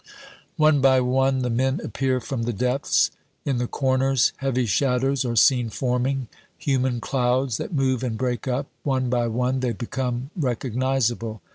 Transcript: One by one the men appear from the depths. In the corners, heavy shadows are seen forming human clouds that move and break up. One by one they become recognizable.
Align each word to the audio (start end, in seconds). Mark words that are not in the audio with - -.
One 0.57 0.81
by 0.81 0.99
one 0.99 1.43
the 1.43 1.51
men 1.51 1.79
appear 1.79 2.19
from 2.19 2.41
the 2.41 2.53
depths. 2.53 3.11
In 3.45 3.59
the 3.59 3.67
corners, 3.67 4.33
heavy 4.37 4.65
shadows 4.65 5.23
are 5.25 5.35
seen 5.35 5.69
forming 5.69 6.27
human 6.57 6.99
clouds 6.99 7.57
that 7.57 7.71
move 7.75 8.01
and 8.01 8.17
break 8.17 8.47
up. 8.47 8.65
One 8.81 9.11
by 9.11 9.27
one 9.27 9.59
they 9.59 9.73
become 9.73 10.31
recognizable. 10.35 11.43